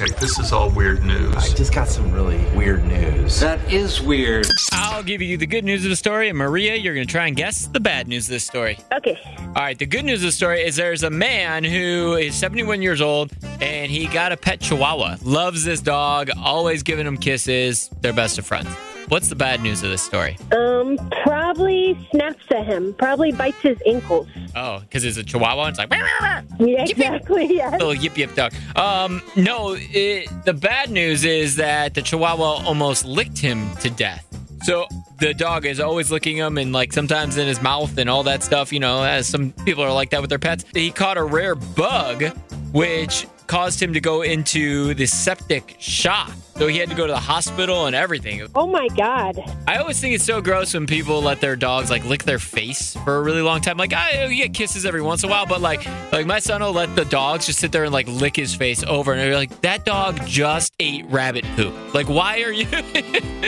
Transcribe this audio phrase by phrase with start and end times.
[0.00, 1.34] Okay, this is all weird news.
[1.34, 3.40] I just got some really weird news.
[3.40, 4.46] That is weird.
[4.70, 7.26] I'll give you the good news of the story, and Maria, you're going to try
[7.26, 8.78] and guess the bad news of the story.
[8.94, 9.18] Okay.
[9.38, 12.80] All right, the good news of the story is there's a man who is 71
[12.80, 15.16] years old and he got a pet chihuahua.
[15.24, 17.90] Loves this dog, always giving him kisses.
[18.00, 18.68] They're best of friends.
[19.08, 20.36] What's the bad news of this story?
[20.52, 22.94] Um, probably snaps at him.
[22.94, 24.28] Probably bites his ankles.
[24.58, 25.68] Oh, because it's a chihuahua.
[25.68, 25.92] It's like,
[26.58, 27.54] Yeah, exactly.
[27.54, 27.72] Yes.
[27.80, 28.52] little yip yip dog.
[28.74, 34.26] Um, no, it, the bad news is that the chihuahua almost licked him to death.
[34.62, 34.88] So
[35.20, 38.42] the dog is always licking him and like sometimes in his mouth and all that
[38.42, 40.64] stuff, you know, as some people are like that with their pets.
[40.74, 42.24] He caught a rare bug,
[42.72, 46.30] which caused him to go into the septic shock.
[46.56, 48.46] So he had to go to the hospital and everything.
[48.54, 49.38] Oh my God.
[49.66, 52.96] I always think it's so gross when people let their dogs like lick their face
[53.04, 53.76] for a really long time.
[53.76, 56.62] Like I you get kisses every once in a while, but like like my son
[56.62, 59.34] will let the dogs just sit there and like lick his face over, and they're
[59.34, 61.74] like, that dog just ate rabbit poop.
[61.94, 62.66] Like why are you,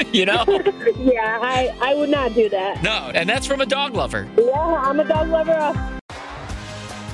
[0.13, 0.45] you know?
[1.01, 2.83] Yeah, I, I would not do that.
[2.83, 4.29] No, and that's from a dog lover.
[4.37, 6.00] Yeah, I'm a dog lover.